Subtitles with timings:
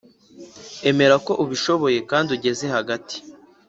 [0.89, 3.17] emera ko ubishoboye kandi ugeze hagati.